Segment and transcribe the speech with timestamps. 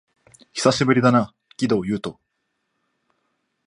[0.53, 1.31] 久しぶりだな、
[1.61, 2.17] 鬼道